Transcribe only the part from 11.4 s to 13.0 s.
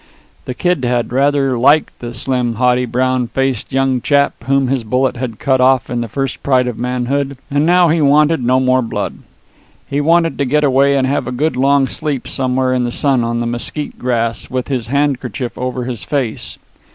long sleep somewhere in the